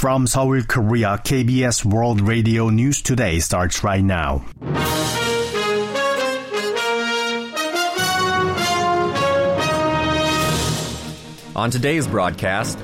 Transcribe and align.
From 0.00 0.26
Seoul, 0.26 0.62
Korea, 0.62 1.20
KBS 1.22 1.84
World 1.84 2.22
Radio 2.22 2.70
News 2.70 3.02
Today 3.02 3.38
starts 3.38 3.84
right 3.84 4.02
now. 4.02 4.42
On 11.54 11.70
today's 11.70 12.06
broadcast, 12.06 12.78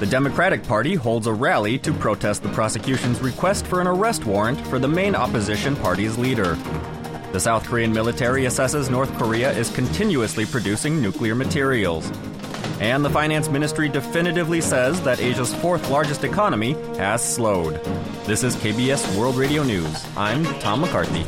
the 0.00 0.06
Democratic 0.06 0.64
Party 0.64 0.96
holds 0.96 1.28
a 1.28 1.32
rally 1.32 1.78
to 1.78 1.92
protest 1.92 2.42
the 2.42 2.48
prosecution's 2.48 3.20
request 3.20 3.64
for 3.68 3.80
an 3.80 3.86
arrest 3.86 4.24
warrant 4.24 4.60
for 4.66 4.80
the 4.80 4.88
main 4.88 5.14
opposition 5.14 5.76
party's 5.76 6.18
leader. 6.18 6.56
The 7.30 7.38
South 7.38 7.64
Korean 7.64 7.92
military 7.92 8.42
assesses 8.42 8.90
North 8.90 9.16
Korea 9.16 9.52
is 9.52 9.70
continuously 9.70 10.44
producing 10.44 11.00
nuclear 11.00 11.36
materials. 11.36 12.10
And 12.80 13.02
the 13.04 13.10
finance 13.10 13.48
ministry 13.48 13.88
definitively 13.88 14.60
says 14.60 15.00
that 15.02 15.20
Asia's 15.20 15.54
fourth 15.54 15.88
largest 15.88 16.24
economy 16.24 16.72
has 16.98 17.22
slowed. 17.26 17.82
This 18.26 18.42
is 18.42 18.54
KBS 18.56 19.16
World 19.18 19.36
Radio 19.36 19.62
News. 19.62 20.06
I'm 20.16 20.44
Tom 20.60 20.82
McCarthy. 20.82 21.24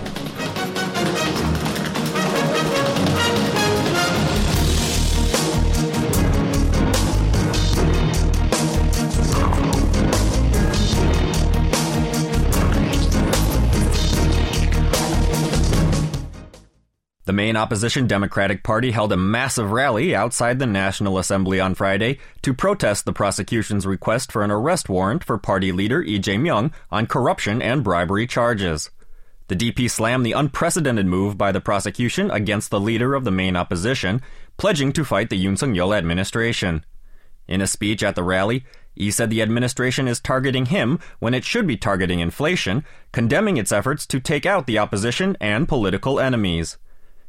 The 17.28 17.34
main 17.34 17.56
opposition 17.56 18.06
Democratic 18.06 18.62
Party 18.62 18.91
held 18.91 19.12
a 19.12 19.16
massive 19.18 19.70
rally 19.70 20.16
outside 20.16 20.59
the 20.59 20.66
National 20.66 21.18
Assembly 21.18 21.60
on 21.60 21.74
Friday 21.74 22.20
to 22.41 22.54
protest 22.54 23.04
the 23.04 23.12
prosecution's 23.12 23.87
request 23.87 24.32
for 24.32 24.42
an 24.42 24.51
arrest 24.51 24.88
warrant 24.88 25.23
for 25.23 25.37
party 25.37 25.70
leader 25.70 26.02
Lee 26.02 26.18
Jae-myung 26.18 26.73
on 26.91 27.06
corruption 27.06 27.60
and 27.60 27.84
bribery 27.84 28.27
charges. 28.27 28.88
The 29.49 29.56
DP 29.56 29.90
slammed 29.90 30.24
the 30.24 30.32
unprecedented 30.32 31.04
move 31.04 31.37
by 31.37 31.52
the 31.52 31.60
prosecution 31.60 32.30
against 32.30 32.71
the 32.71 32.80
leader 32.80 33.15
of 33.15 33.24
the 33.24 33.30
main 33.30 33.56
opposition, 33.56 34.23
pledging 34.56 34.90
to 34.95 35.04
fight 35.04 35.29
the 35.29 35.45
Yoon 35.45 35.59
Suk-yeol 35.59 35.95
administration. 35.95 36.82
In 37.46 37.60
a 37.60 37.66
speech 37.66 38.02
at 38.02 38.15
the 38.15 38.23
rally, 38.23 38.65
he 38.95 39.10
said 39.10 39.29
the 39.29 39.43
administration 39.43 40.09
is 40.09 40.18
targeting 40.18 40.65
him 40.65 40.99
when 41.18 41.34
it 41.34 41.45
should 41.45 41.66
be 41.66 41.76
targeting 41.76 42.21
inflation, 42.21 42.87
condemning 43.12 43.59
its 43.59 43.71
efforts 43.71 44.06
to 44.06 44.18
take 44.18 44.46
out 44.46 44.66
the 44.66 44.79
opposition 44.79 45.37
and 45.43 45.68
political 45.68 46.18
enemies. 46.18 46.79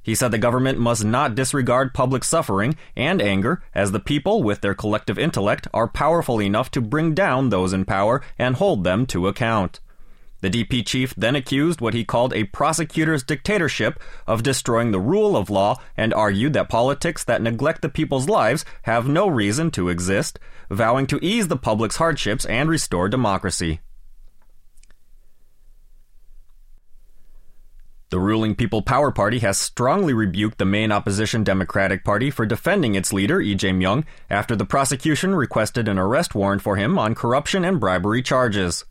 He 0.01 0.15
said 0.15 0.31
the 0.31 0.37
government 0.37 0.79
must 0.79 1.03
not 1.03 1.35
disregard 1.35 1.93
public 1.93 2.23
suffering 2.23 2.75
and 2.95 3.21
anger, 3.21 3.61
as 3.75 3.91
the 3.91 3.99
people, 3.99 4.41
with 4.43 4.61
their 4.61 4.73
collective 4.73 5.19
intellect, 5.19 5.67
are 5.73 5.87
powerful 5.87 6.41
enough 6.41 6.71
to 6.71 6.81
bring 6.81 7.13
down 7.13 7.49
those 7.49 7.73
in 7.73 7.85
power 7.85 8.21
and 8.37 8.55
hold 8.55 8.83
them 8.83 9.05
to 9.07 9.27
account. 9.27 9.79
The 10.41 10.49
DP 10.49 10.85
chief 10.85 11.13
then 11.15 11.35
accused 11.35 11.81
what 11.81 11.93
he 11.93 12.05
called 12.05 12.33
a 12.33 12.45
prosecutor's 12.45 13.23
dictatorship 13.23 14.01
of 14.25 14.41
destroying 14.41 14.91
the 14.91 14.99
rule 14.99 15.35
of 15.35 15.49
law 15.49 15.81
and 15.97 16.13
argued 16.13 16.53
that 16.53 16.69
politics 16.69 17.25
that 17.25 17.41
neglect 17.41 17.81
the 17.81 17.89
people's 17.89 18.29
lives 18.29 18.63
have 18.83 19.05
no 19.05 19.27
reason 19.27 19.69
to 19.71 19.89
exist, 19.89 20.39
vowing 20.69 21.07
to 21.07 21.19
ease 21.21 21.49
the 21.49 21.57
public's 21.57 21.97
hardships 21.97 22.45
and 22.45 22.69
restore 22.69 23.09
democracy. 23.09 23.81
The 28.11 28.19
ruling 28.19 28.55
People 28.55 28.81
Power 28.81 29.11
Party 29.11 29.37
has 29.39 29.59
strongly 29.59 30.13
rebuked 30.13 30.57
the 30.57 30.65
main 30.65 30.91
opposition 30.91 31.43
Democratic 31.43 32.03
Party 32.03 32.31
for 32.31 32.43
defending 32.43 32.95
its 32.95 33.13
leader, 33.13 33.37
Lee 33.37 33.55
Jae-myung, 33.55 34.03
after 34.31 34.55
the 34.55 34.65
prosecution 34.65 35.35
requested 35.35 35.87
an 35.87 35.99
arrest 35.99 36.33
warrant 36.33 36.63
for 36.63 36.75
him 36.75 36.97
on 36.97 37.13
corruption 37.13 37.63
and 37.63 37.79
bribery 37.79 38.23
charges. 38.23 38.83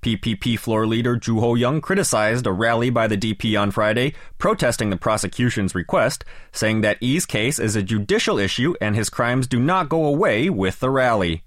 PPP 0.00 0.58
floor 0.58 0.86
leader 0.86 1.16
Ju 1.16 1.38
Ho-young 1.38 1.82
criticized 1.82 2.46
a 2.46 2.52
rally 2.52 2.88
by 2.88 3.06
the 3.06 3.18
DP 3.18 3.60
on 3.60 3.70
Friday, 3.72 4.14
protesting 4.38 4.88
the 4.88 4.96
prosecution's 4.96 5.74
request, 5.74 6.24
saying 6.50 6.80
that 6.80 7.02
Lee's 7.02 7.26
case 7.26 7.58
is 7.58 7.76
a 7.76 7.82
judicial 7.82 8.38
issue 8.38 8.74
and 8.80 8.96
his 8.96 9.10
crimes 9.10 9.46
do 9.46 9.60
not 9.60 9.90
go 9.90 10.06
away 10.06 10.48
with 10.48 10.80
the 10.80 10.88
rally. 10.88 11.42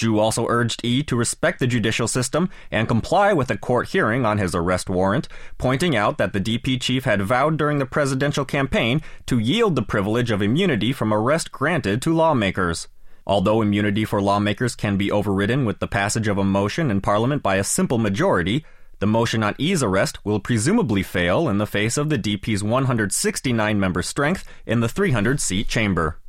Ju 0.00 0.18
also 0.18 0.46
urged 0.48 0.80
E 0.82 1.02
to 1.02 1.14
respect 1.14 1.60
the 1.60 1.66
judicial 1.66 2.08
system 2.08 2.48
and 2.70 2.88
comply 2.88 3.34
with 3.34 3.50
a 3.50 3.58
court 3.58 3.88
hearing 3.88 4.24
on 4.24 4.38
his 4.38 4.54
arrest 4.54 4.88
warrant, 4.88 5.28
pointing 5.58 5.94
out 5.94 6.16
that 6.16 6.32
the 6.32 6.40
DP 6.40 6.80
chief 6.80 7.04
had 7.04 7.20
vowed 7.20 7.58
during 7.58 7.78
the 7.78 7.84
presidential 7.84 8.46
campaign 8.46 9.02
to 9.26 9.38
yield 9.38 9.76
the 9.76 9.82
privilege 9.82 10.30
of 10.30 10.40
immunity 10.40 10.90
from 10.90 11.12
arrest 11.12 11.52
granted 11.52 12.00
to 12.00 12.14
lawmakers. 12.14 12.88
Although 13.26 13.60
immunity 13.60 14.06
for 14.06 14.22
lawmakers 14.22 14.74
can 14.74 14.96
be 14.96 15.12
overridden 15.12 15.66
with 15.66 15.80
the 15.80 15.86
passage 15.86 16.28
of 16.28 16.38
a 16.38 16.44
motion 16.44 16.90
in 16.90 17.02
Parliament 17.02 17.42
by 17.42 17.56
a 17.56 17.64
simple 17.64 17.98
majority, 17.98 18.64
the 19.00 19.06
motion 19.06 19.42
on 19.42 19.54
Lee's 19.58 19.82
arrest 19.82 20.24
will 20.24 20.40
presumably 20.40 21.02
fail 21.02 21.46
in 21.46 21.58
the 21.58 21.66
face 21.66 21.98
of 21.98 22.08
the 22.08 22.18
DP's 22.18 22.64
169 22.64 23.78
member 23.78 24.02
strength 24.02 24.48
in 24.64 24.80
the 24.80 24.88
300 24.88 25.40
seat 25.40 25.68
chamber. 25.68 26.19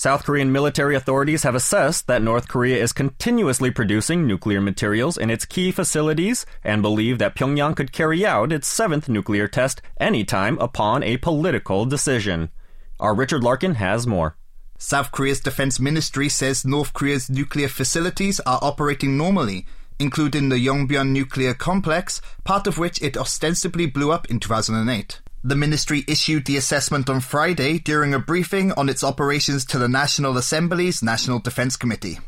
South 0.00 0.24
Korean 0.24 0.50
military 0.50 0.96
authorities 0.96 1.42
have 1.42 1.54
assessed 1.54 2.06
that 2.06 2.22
North 2.22 2.48
Korea 2.48 2.82
is 2.82 2.90
continuously 2.90 3.70
producing 3.70 4.26
nuclear 4.26 4.58
materials 4.58 5.18
in 5.18 5.28
its 5.28 5.44
key 5.44 5.70
facilities 5.70 6.46
and 6.64 6.80
believe 6.80 7.18
that 7.18 7.34
Pyongyang 7.34 7.76
could 7.76 7.92
carry 7.92 8.24
out 8.24 8.50
its 8.50 8.66
seventh 8.66 9.10
nuclear 9.10 9.46
test 9.46 9.82
anytime 9.98 10.56
upon 10.58 11.02
a 11.02 11.18
political 11.18 11.84
decision. 11.84 12.48
Our 12.98 13.14
Richard 13.14 13.44
Larkin 13.44 13.74
has 13.74 14.06
more. 14.06 14.38
South 14.78 15.12
Korea's 15.12 15.40
defense 15.40 15.78
ministry 15.78 16.30
says 16.30 16.64
North 16.64 16.94
Korea's 16.94 17.28
nuclear 17.28 17.68
facilities 17.68 18.40
are 18.46 18.58
operating 18.62 19.18
normally, 19.18 19.66
including 19.98 20.48
the 20.48 20.66
Yongbyon 20.66 21.10
nuclear 21.10 21.52
complex, 21.52 22.22
part 22.42 22.66
of 22.66 22.78
which 22.78 23.02
it 23.02 23.18
ostensibly 23.18 23.84
blew 23.84 24.12
up 24.12 24.30
in 24.30 24.40
2008. 24.40 25.20
The 25.42 25.56
ministry 25.56 26.04
issued 26.06 26.44
the 26.44 26.58
assessment 26.58 27.08
on 27.08 27.20
Friday 27.20 27.78
during 27.78 28.12
a 28.12 28.18
briefing 28.18 28.72
on 28.72 28.90
its 28.90 29.02
operations 29.02 29.64
to 29.66 29.78
the 29.78 29.88
National 29.88 30.36
Assembly's 30.36 31.02
National 31.02 31.38
Defense 31.38 31.78
Committee. 31.78 32.18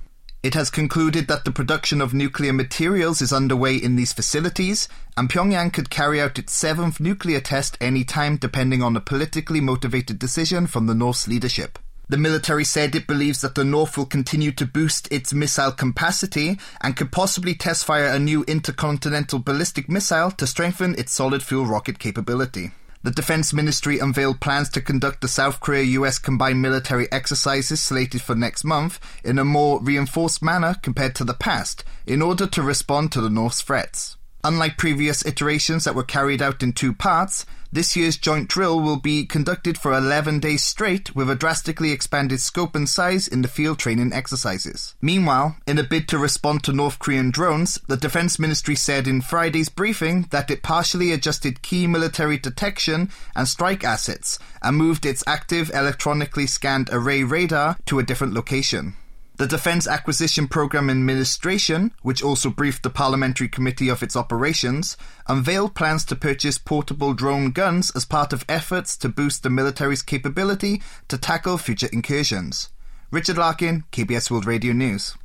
It 0.42 0.54
has 0.54 0.70
concluded 0.70 1.28
that 1.28 1.44
the 1.44 1.52
production 1.52 2.00
of 2.00 2.14
nuclear 2.14 2.54
materials 2.54 3.20
is 3.20 3.30
underway 3.30 3.76
in 3.76 3.96
these 3.96 4.14
facilities, 4.14 4.88
and 5.14 5.28
Pyongyang 5.28 5.74
could 5.74 5.90
carry 5.90 6.22
out 6.22 6.38
its 6.38 6.54
seventh 6.54 7.00
nuclear 7.00 7.38
test 7.40 7.76
any 7.82 8.02
time 8.02 8.38
depending 8.38 8.82
on 8.82 8.96
a 8.96 9.00
politically 9.00 9.60
motivated 9.60 10.18
decision 10.18 10.66
from 10.66 10.86
the 10.86 10.94
North's 10.94 11.28
leadership. 11.28 11.78
The 12.08 12.16
military 12.16 12.64
said 12.64 12.94
it 12.94 13.06
believes 13.06 13.42
that 13.42 13.56
the 13.56 13.62
North 13.62 13.98
will 13.98 14.06
continue 14.06 14.52
to 14.52 14.64
boost 14.64 15.12
its 15.12 15.34
missile 15.34 15.72
capacity 15.72 16.58
and 16.80 16.96
could 16.96 17.12
possibly 17.12 17.54
test 17.54 17.84
fire 17.84 18.06
a 18.06 18.18
new 18.18 18.42
intercontinental 18.44 19.38
ballistic 19.38 19.86
missile 19.90 20.30
to 20.30 20.46
strengthen 20.46 20.94
its 20.94 21.12
solid 21.12 21.42
fuel 21.42 21.66
rocket 21.66 21.98
capability 21.98 22.72
the 23.02 23.10
Defense 23.10 23.52
Ministry 23.52 23.98
unveiled 23.98 24.40
plans 24.40 24.68
to 24.70 24.80
conduct 24.80 25.20
the 25.20 25.28
South 25.28 25.60
Korea 25.60 25.82
US 26.00 26.18
combined 26.18 26.62
military 26.62 27.10
exercises 27.10 27.82
slated 27.82 28.22
for 28.22 28.34
next 28.34 28.62
month 28.64 29.00
in 29.24 29.38
a 29.38 29.44
more 29.44 29.80
reinforced 29.82 30.42
manner 30.42 30.76
compared 30.82 31.14
to 31.16 31.24
the 31.24 31.34
past 31.34 31.82
in 32.06 32.22
order 32.22 32.46
to 32.46 32.62
respond 32.62 33.10
to 33.12 33.20
the 33.20 33.30
North's 33.30 33.62
threats. 33.62 34.16
Unlike 34.44 34.76
previous 34.76 35.24
iterations 35.24 35.84
that 35.84 35.94
were 35.94 36.02
carried 36.02 36.42
out 36.42 36.64
in 36.64 36.72
two 36.72 36.92
parts, 36.92 37.46
this 37.70 37.94
year's 37.94 38.16
joint 38.16 38.48
drill 38.48 38.80
will 38.80 38.98
be 38.98 39.24
conducted 39.24 39.78
for 39.78 39.92
11 39.92 40.40
days 40.40 40.64
straight 40.64 41.14
with 41.14 41.30
a 41.30 41.36
drastically 41.36 41.92
expanded 41.92 42.40
scope 42.40 42.74
and 42.74 42.88
size 42.88 43.28
in 43.28 43.42
the 43.42 43.48
field 43.48 43.78
training 43.78 44.12
exercises. 44.12 44.96
Meanwhile, 45.00 45.56
in 45.64 45.78
a 45.78 45.84
bid 45.84 46.08
to 46.08 46.18
respond 46.18 46.64
to 46.64 46.72
North 46.72 46.98
Korean 46.98 47.30
drones, 47.30 47.78
the 47.86 47.96
Defense 47.96 48.38
Ministry 48.40 48.74
said 48.74 49.06
in 49.06 49.22
Friday's 49.22 49.68
briefing 49.68 50.26
that 50.30 50.50
it 50.50 50.64
partially 50.64 51.12
adjusted 51.12 51.62
key 51.62 51.86
military 51.86 52.36
detection 52.36 53.10
and 53.36 53.46
strike 53.46 53.84
assets 53.84 54.40
and 54.60 54.76
moved 54.76 55.06
its 55.06 55.22
active 55.26 55.70
electronically 55.72 56.48
scanned 56.48 56.90
array 56.92 57.22
radar 57.22 57.78
to 57.86 58.00
a 58.00 58.02
different 58.02 58.34
location. 58.34 58.96
The 59.36 59.46
Defense 59.46 59.88
Acquisition 59.88 60.46
Program 60.46 60.90
Administration, 60.90 61.92
which 62.02 62.22
also 62.22 62.50
briefed 62.50 62.82
the 62.82 62.90
Parliamentary 62.90 63.48
Committee 63.48 63.88
of 63.88 64.02
its 64.02 64.14
operations, 64.14 64.96
unveiled 65.26 65.74
plans 65.74 66.04
to 66.06 66.16
purchase 66.16 66.58
portable 66.58 67.14
drone 67.14 67.50
guns 67.50 67.90
as 67.96 68.04
part 68.04 68.34
of 68.34 68.44
efforts 68.46 68.96
to 68.98 69.08
boost 69.08 69.42
the 69.42 69.50
military's 69.50 70.02
capability 70.02 70.82
to 71.08 71.16
tackle 71.16 71.56
future 71.56 71.88
incursions. 71.92 72.68
Richard 73.10 73.38
Larkin, 73.38 73.84
KBS 73.90 74.30
World 74.30 74.46
Radio 74.46 74.74
News. 74.74 75.16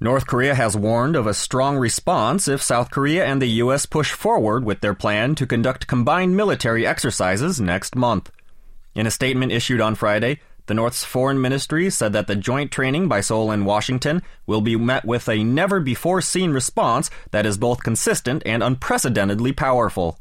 North 0.00 0.28
Korea 0.28 0.54
has 0.54 0.76
warned 0.76 1.16
of 1.16 1.26
a 1.26 1.34
strong 1.34 1.76
response 1.76 2.46
if 2.46 2.62
South 2.62 2.92
Korea 2.92 3.26
and 3.26 3.42
the 3.42 3.58
U.S. 3.62 3.84
push 3.84 4.12
forward 4.12 4.64
with 4.64 4.80
their 4.80 4.94
plan 4.94 5.34
to 5.34 5.46
conduct 5.46 5.88
combined 5.88 6.36
military 6.36 6.86
exercises 6.86 7.60
next 7.60 7.96
month. 7.96 8.30
In 8.94 9.08
a 9.08 9.10
statement 9.10 9.50
issued 9.50 9.80
on 9.80 9.96
Friday, 9.96 10.40
the 10.68 10.74
North's 10.74 11.02
foreign 11.02 11.40
ministry 11.40 11.90
said 11.90 12.12
that 12.12 12.26
the 12.26 12.36
joint 12.36 12.70
training 12.70 13.08
by 13.08 13.22
Seoul 13.22 13.50
and 13.50 13.66
Washington 13.66 14.22
will 14.46 14.60
be 14.60 14.76
met 14.76 15.04
with 15.04 15.28
a 15.28 15.42
never 15.42 15.80
before 15.80 16.20
seen 16.20 16.52
response 16.52 17.10
that 17.30 17.46
is 17.46 17.58
both 17.58 17.82
consistent 17.82 18.42
and 18.46 18.62
unprecedentedly 18.62 19.52
powerful. 19.52 20.18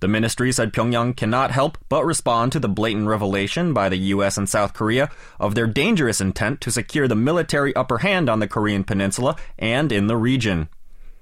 The 0.00 0.08
ministry 0.08 0.52
said 0.52 0.72
Pyongyang 0.72 1.16
cannot 1.16 1.50
help 1.50 1.78
but 1.88 2.04
respond 2.04 2.52
to 2.52 2.60
the 2.60 2.68
blatant 2.68 3.08
revelation 3.08 3.72
by 3.72 3.88
the 3.88 3.96
US 3.96 4.36
and 4.38 4.48
South 4.48 4.72
Korea 4.72 5.10
of 5.38 5.54
their 5.54 5.66
dangerous 5.66 6.20
intent 6.20 6.62
to 6.62 6.72
secure 6.72 7.06
the 7.06 7.14
military 7.14 7.76
upper 7.76 7.98
hand 7.98 8.28
on 8.28 8.38
the 8.38 8.48
Korean 8.48 8.84
peninsula 8.84 9.36
and 9.58 9.92
in 9.92 10.06
the 10.06 10.16
region. 10.16 10.68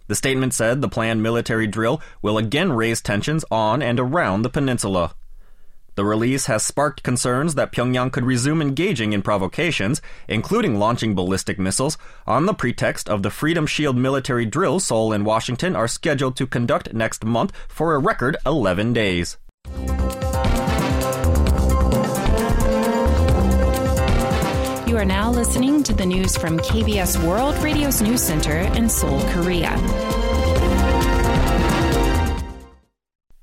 The 0.07 0.15
statement 0.15 0.55
said 0.55 0.81
the 0.81 0.89
planned 0.89 1.23
military 1.23 1.67
drill 1.67 2.01
will 2.23 2.39
again 2.39 2.73
raise 2.73 3.01
tensions 3.01 3.45
on 3.51 3.83
and 3.83 3.99
around 3.99 4.43
the 4.43 4.51
peninsula. 4.51 5.15
The 5.95 6.05
release 6.07 6.47
has 6.47 6.65
sparked 6.65 7.03
concerns 7.03 7.55
that 7.55 7.71
Pyongyang 7.71 8.13
could 8.13 8.25
resume 8.25 8.63
engaging 8.63 9.13
in 9.13 9.21
provocations, 9.21 10.01
including 10.27 10.79
launching 10.79 11.15
ballistic 11.15 11.59
missiles, 11.59 11.99
on 12.27 12.47
the 12.47 12.55
pretext 12.55 13.11
of 13.11 13.23
the 13.23 13.31
Freedom 13.31 13.67
Shield 13.67 13.97
military 13.97 14.47
drills 14.47 14.87
Seoul 14.87 15.13
and 15.13 15.27
Washington 15.27 15.77
are 15.77 15.89
scheduled 15.89 16.37
to 16.37 16.47
conduct 16.47 16.95
next 16.95 17.25
month 17.25 17.53
for 17.69 17.95
a 17.95 17.99
record 17.99 18.39
11 18.47 18.95
days. 18.95 19.37
You 24.87 24.97
are 24.97 25.05
now 25.05 25.31
listening 25.31 25.83
to 25.83 25.93
the 25.93 26.07
news 26.07 26.39
from 26.39 26.59
KBS 26.59 27.23
World 27.23 27.57
Radio's 27.59 28.01
News 28.01 28.23
Center 28.23 28.59
in 28.77 28.89
Seoul, 28.89 29.21
Korea. 29.31 30.32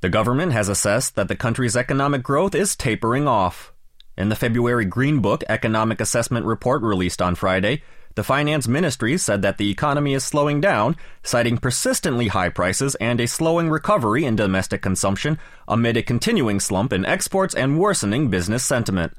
The 0.01 0.09
government 0.09 0.53
has 0.53 0.69
assessed 0.69 1.15
that 1.15 1.27
the 1.27 1.35
country's 1.35 1.75
economic 1.75 2.23
growth 2.23 2.55
is 2.55 2.75
tapering 2.75 3.27
off. 3.27 3.73
In 4.17 4.29
the 4.29 4.35
February 4.35 4.85
Green 4.85 5.19
Book 5.19 5.43
Economic 5.49 5.99
Assessment 5.99 6.45
Report 6.45 6.81
released 6.81 7.21
on 7.21 7.35
Friday, 7.35 7.83
the 8.15 8.23
Finance 8.23 8.65
Ministry 8.65 9.17
said 9.17 9.41
that 9.41 9.57
the 9.57 9.69
economy 9.69 10.13
is 10.13 10.23
slowing 10.23 10.61
down, 10.61 10.95
citing 11.21 11.57
persistently 11.57 12.29
high 12.29 12.49
prices 12.49 12.95
and 12.95 13.19
a 13.19 13.27
slowing 13.27 13.69
recovery 13.69 14.23
in 14.23 14.37
domestic 14.37 14.81
consumption 14.81 15.37
amid 15.67 15.97
a 15.97 16.03
continuing 16.03 16.61
slump 16.61 16.93
in 16.93 17.05
exports 17.05 17.53
and 17.53 17.77
worsening 17.77 18.29
business 18.29 18.63
sentiment. 18.63 19.13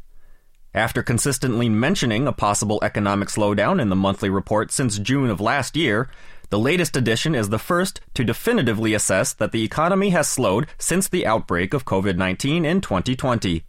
After 0.73 1.03
consistently 1.03 1.69
mentioning 1.69 2.27
a 2.27 2.33
possible 2.33 2.79
economic 2.83 3.29
slowdown 3.29 3.83
in 3.83 3.91
the 3.91 3.97
monthly 3.97 4.31
report 4.31 4.73
since 4.73 4.99
June 4.99 5.29
of 5.29 5.41
last 5.41 5.77
year, 5.77 6.09
the 6.51 6.59
latest 6.59 6.97
edition 6.97 7.35
is 7.35 7.49
the 7.49 7.61
first 7.61 8.01
to 8.15 8.25
definitively 8.25 8.93
assess 8.93 9.33
that 9.33 9.53
the 9.53 9.63
economy 9.63 10.11
has 10.11 10.29
slowed 10.29 10.67
since 10.79 11.09
the 11.09 11.25
outbreak 11.25 11.73
of 11.73 11.85
COVID 11.85 12.17
19 12.17 12.65
in 12.65 12.81
2020. 12.81 13.65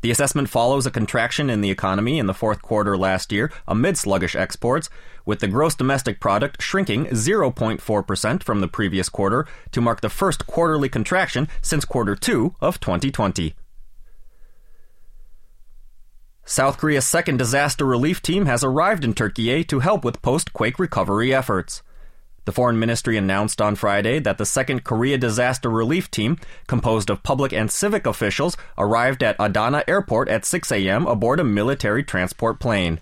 The 0.00 0.10
assessment 0.10 0.48
follows 0.48 0.86
a 0.86 0.90
contraction 0.90 1.50
in 1.50 1.60
the 1.60 1.70
economy 1.70 2.18
in 2.18 2.26
the 2.26 2.34
fourth 2.34 2.62
quarter 2.62 2.96
last 2.96 3.32
year 3.32 3.52
amid 3.68 3.98
sluggish 3.98 4.34
exports, 4.34 4.88
with 5.26 5.40
the 5.40 5.48
gross 5.48 5.74
domestic 5.74 6.18
product 6.18 6.62
shrinking 6.62 7.06
0.4% 7.06 8.42
from 8.42 8.60
the 8.60 8.68
previous 8.68 9.08
quarter 9.08 9.46
to 9.72 9.80
mark 9.80 10.00
the 10.00 10.08
first 10.08 10.46
quarterly 10.46 10.88
contraction 10.88 11.48
since 11.60 11.84
quarter 11.84 12.16
two 12.16 12.54
of 12.60 12.80
2020. 12.80 13.54
South 16.44 16.78
Korea's 16.78 17.06
second 17.06 17.38
disaster 17.38 17.84
relief 17.84 18.22
team 18.22 18.46
has 18.46 18.62
arrived 18.62 19.04
in 19.04 19.12
Turkey 19.12 19.64
to 19.64 19.80
help 19.80 20.04
with 20.04 20.22
post 20.22 20.52
quake 20.52 20.78
recovery 20.78 21.34
efforts. 21.34 21.82
The 22.46 22.52
Foreign 22.52 22.78
Ministry 22.78 23.16
announced 23.16 23.60
on 23.60 23.74
Friday 23.74 24.20
that 24.20 24.38
the 24.38 24.46
second 24.46 24.84
Korea 24.84 25.18
disaster 25.18 25.68
relief 25.68 26.12
team, 26.12 26.38
composed 26.68 27.10
of 27.10 27.24
public 27.24 27.52
and 27.52 27.68
civic 27.68 28.06
officials, 28.06 28.56
arrived 28.78 29.24
at 29.24 29.34
Adana 29.40 29.82
Airport 29.88 30.28
at 30.28 30.44
6 30.44 30.70
a.m. 30.70 31.08
aboard 31.08 31.40
a 31.40 31.44
military 31.44 32.04
transport 32.04 32.60
plane. 32.60 33.00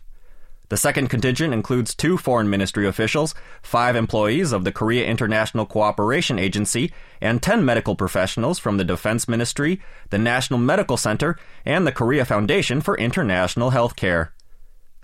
The 0.70 0.78
second 0.78 1.08
contingent 1.08 1.52
includes 1.52 1.94
two 1.94 2.16
Foreign 2.16 2.48
Ministry 2.48 2.86
officials, 2.86 3.34
five 3.62 3.96
employees 3.96 4.50
of 4.50 4.64
the 4.64 4.72
Korea 4.72 5.04
International 5.04 5.66
Cooperation 5.66 6.38
Agency, 6.38 6.90
and 7.20 7.42
10 7.42 7.62
medical 7.66 7.94
professionals 7.94 8.58
from 8.58 8.78
the 8.78 8.84
Defense 8.84 9.28
Ministry, 9.28 9.78
the 10.08 10.16
National 10.16 10.58
Medical 10.58 10.96
Center, 10.96 11.38
and 11.66 11.86
the 11.86 11.92
Korea 11.92 12.24
Foundation 12.24 12.80
for 12.80 12.96
International 12.96 13.72
Healthcare. 13.72 14.30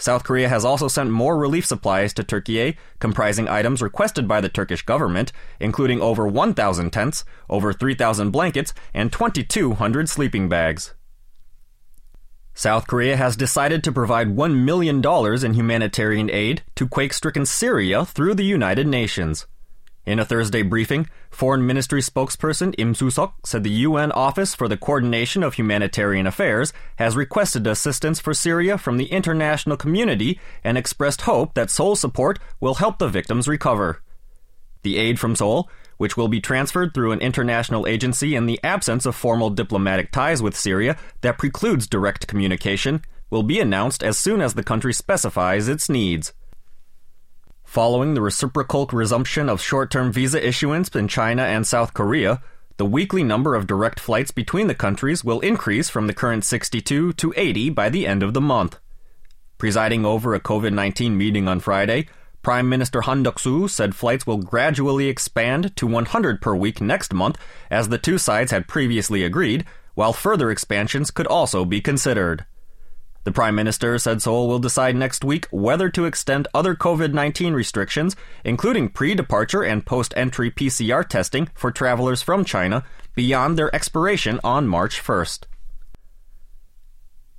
South 0.01 0.25
Korea 0.25 0.49
has 0.49 0.65
also 0.65 0.89
sent 0.89 1.11
more 1.11 1.37
relief 1.37 1.67
supplies 1.67 2.15
to 2.15 2.25
Turkey, 2.25 2.79
comprising 3.01 3.49
items 3.49 3.83
requested 3.83 4.27
by 4.27 4.41
the 4.41 4.49
Turkish 4.49 4.81
government, 4.81 5.31
including 5.61 6.01
over 6.01 6.27
1,000 6.27 6.91
tents, 6.91 7.23
over 7.51 7.75
3,000 7.75 8.31
blankets, 8.31 8.73
and 8.95 9.13
2,200 9.13 10.09
sleeping 10.09 10.49
bags. 10.49 10.95
South 12.55 12.87
Korea 12.87 13.19
has 13.19 13.37
decided 13.37 13.85
to 13.85 13.93
provide 13.93 14.37
$1 14.37 14.65
million 14.65 15.05
in 15.45 15.55
humanitarian 15.55 16.31
aid 16.31 16.63
to 16.77 16.89
quake 16.89 17.13
stricken 17.13 17.45
Syria 17.45 18.07
through 18.07 18.35
the 18.35 18.43
United 18.43 18.87
Nations. 18.87 19.47
In 20.11 20.19
a 20.19 20.25
Thursday 20.25 20.63
briefing, 20.63 21.09
Foreign 21.31 21.65
Ministry 21.65 22.01
spokesperson 22.01 22.77
Lim 22.77 22.97
Soo-suk 22.97 23.47
said 23.47 23.63
the 23.63 23.87
UN 23.87 24.11
Office 24.11 24.57
for 24.57 24.67
the 24.67 24.77
Coordination 24.77 25.45
of 25.45 25.55
Humanitarian 25.55 26.27
Affairs 26.27 26.73
has 26.97 27.15
requested 27.15 27.65
assistance 27.65 28.19
for 28.19 28.35
Syria 28.35 28.77
from 28.77 28.97
the 28.97 29.05
international 29.13 29.77
community 29.77 30.41
and 30.65 30.77
expressed 30.77 31.21
hope 31.21 31.55
that 31.55 31.71
Seoul 31.71 31.95
support 31.95 32.41
will 32.59 32.75
help 32.75 32.99
the 32.99 33.07
victims 33.07 33.47
recover. 33.47 34.03
The 34.83 34.99
aid 34.99 35.21
from 35.21 35.37
Seoul, 35.37 35.71
which 35.97 36.17
will 36.17 36.27
be 36.27 36.41
transferred 36.41 36.93
through 36.93 37.13
an 37.13 37.21
international 37.21 37.87
agency 37.87 38.35
in 38.35 38.47
the 38.47 38.59
absence 38.65 39.07
of 39.07 39.15
formal 39.15 39.51
diplomatic 39.51 40.11
ties 40.11 40.43
with 40.43 40.57
Syria 40.57 40.97
that 41.21 41.39
precludes 41.39 41.87
direct 41.87 42.27
communication, 42.27 43.03
will 43.31 43.45
be 43.45 43.61
announced 43.61 44.03
as 44.03 44.19
soon 44.19 44.41
as 44.41 44.55
the 44.55 44.65
country 44.65 44.93
specifies 44.93 45.69
its 45.69 45.89
needs. 45.89 46.33
Following 47.71 48.15
the 48.15 48.21
reciprocal 48.21 48.87
resumption 48.87 49.49
of 49.49 49.63
short 49.63 49.93
term 49.93 50.11
visa 50.11 50.45
issuance 50.45 50.89
in 50.89 51.07
China 51.07 51.43
and 51.43 51.65
South 51.65 51.95
Korea, 51.95 52.43
the 52.79 52.85
weekly 52.85 53.23
number 53.23 53.55
of 53.55 53.69
direct 53.69 54.01
flights 54.01 54.33
between 54.33 54.67
the 54.67 54.75
countries 54.75 55.23
will 55.23 55.39
increase 55.39 55.89
from 55.89 56.09
the 56.09 56.13
current 56.13 56.45
62 56.45 57.13
to 57.13 57.35
80 57.37 57.71
by 57.71 57.89
the 57.89 58.09
end 58.09 58.25
of 58.25 58.35
the 58.35 58.41
month. 58.41 58.81
Presiding 59.57 60.05
over 60.05 60.35
a 60.35 60.41
COVID 60.41 60.73
19 60.73 61.17
meeting 61.17 61.47
on 61.47 61.61
Friday, 61.61 62.09
Prime 62.43 62.69
Minister 62.69 63.03
Han 63.03 63.23
Duck-soo 63.23 63.69
said 63.69 63.95
flights 63.95 64.27
will 64.27 64.39
gradually 64.39 65.07
expand 65.07 65.77
to 65.77 65.87
100 65.87 66.43
per 66.43 66.57
week 66.57 66.81
next 66.81 67.15
month, 67.15 67.39
as 67.71 67.89
the 67.89 67.99
two 67.99 68.19
sides 68.19 68.51
had 68.51 68.67
previously 68.67 69.23
agreed, 69.23 69.65
while 69.95 70.13
further 70.13 70.51
expansions 70.51 71.13
could 71.13 71.29
also 71.29 71.65
be 71.65 71.81
considered. 71.81 72.45
The 73.25 73.33
Prime 73.33 73.55
Minister 73.55 73.99
said 73.99 74.23
Seoul 74.23 74.49
will 74.49 74.59
decide 74.59 74.97
next 74.97 75.23
week 75.25 75.47
whether 75.51 75.91
to 75.91 76.07
extend 76.07 76.49
other 76.55 76.75
COVID 76.75 77.13
19 77.13 77.53
restrictions, 77.53 78.17
including 78.45 78.89
pre 78.89 79.15
departure 79.15 79.63
and 79.63 79.85
post 79.85 80.15
entry 80.17 80.51
PCR 80.51 81.07
testing 81.07 81.51
for 81.55 81.71
travelers 81.71 82.23
from 82.23 82.47
China, 82.47 82.83
beyond 83.15 83.59
their 83.59 83.75
expiration 83.75 84.41
on 84.43 84.67
March 84.67 85.03
1st. 85.03 85.45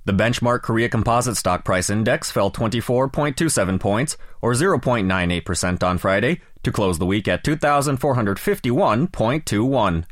The 0.04 0.12
benchmark 0.12 0.62
Korea 0.62 0.88
Composite 0.88 1.36
Stock 1.36 1.64
Price 1.64 1.88
Index 1.88 2.28
fell 2.30 2.50
24.27 2.50 3.78
points, 3.80 4.16
or 4.40 4.52
0.98% 4.52 5.82
on 5.82 5.98
Friday, 5.98 6.40
to 6.62 6.72
close 6.72 6.98
the 6.98 7.06
week 7.06 7.28
at 7.28 7.44
2,451.21. 7.44 10.04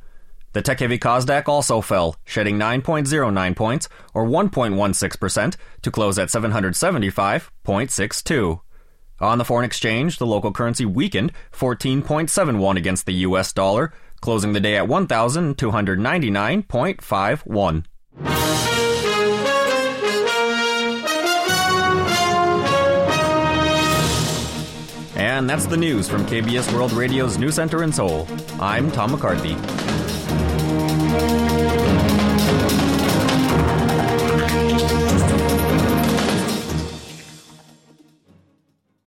The 0.52 0.62
tech 0.62 0.80
heavy 0.80 0.99
Kosdaq 0.99 1.47
also 1.47 1.80
fell, 1.80 2.16
shedding 2.25 2.59
9.09 2.59 3.54
points, 3.54 3.88
or 4.12 4.26
1.16%, 4.26 5.57
to 5.83 5.90
close 5.90 6.19
at 6.19 6.28
775.62. 6.28 8.61
On 9.21 9.38
the 9.38 9.45
foreign 9.45 9.66
exchange, 9.66 10.19
the 10.19 10.26
local 10.26 10.50
currency 10.50 10.85
weakened 10.85 11.30
14.71 11.52 12.76
against 12.76 13.07
the 13.07 13.14
US 13.14 13.52
dollar, 13.52 13.92
closing 14.21 14.52
the 14.52 14.59
day 14.61 14.76
at 14.76 14.88
1,299.51. 14.88 17.85
And 25.16 25.49
that's 25.49 25.66
the 25.66 25.76
news 25.76 26.09
from 26.09 26.26
KBS 26.26 26.73
World 26.75 26.92
Radio's 26.92 27.38
News 27.38 27.54
Center 27.54 27.83
in 27.83 27.92
Seoul. 27.92 28.26
I'm 28.59 28.90
Tom 28.90 29.12
McCarthy. 29.12 29.57
Thank 31.11 31.40
you. 31.40 31.50